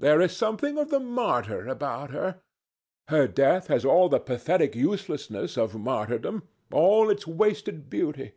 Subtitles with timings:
[0.00, 2.40] There is something of the martyr about her.
[3.06, 8.32] Her death has all the pathetic uselessness of martyrdom, all its wasted beauty.